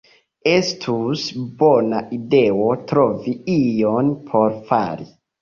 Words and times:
Estus 0.51 1.25
bona 1.59 1.99
ideo 2.17 2.71
trovi 2.93 3.35
ion 3.59 4.11
por 4.33 4.59
fari. 4.73 5.09